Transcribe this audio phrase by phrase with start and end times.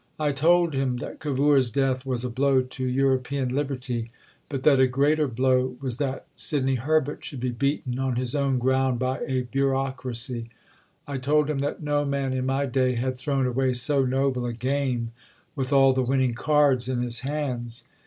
[0.19, 4.09] I told him that Cavour's death was a blow to European liberty,
[4.49, 8.57] but that a greater blow was that Sidney Herbert should be beaten on his own
[8.57, 10.49] ground by a bureaucracy.
[11.05, 14.53] I told him that no man in my day had thrown away so noble a
[14.53, 15.11] game
[15.55, 17.83] with all the winning cards in his hands.